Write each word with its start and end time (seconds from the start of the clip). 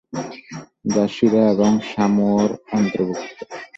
জাসীরা 0.93 1.43
এবং 1.53 1.71
শামও-এর 1.89 2.51
অন্তর্ভুক্ত। 2.73 3.39